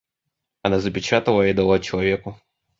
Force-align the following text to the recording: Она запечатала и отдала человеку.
Она 0.63 0.79
запечатала 0.79 1.43
и 1.45 1.51
отдала 1.51 1.79
человеку. 1.79 2.35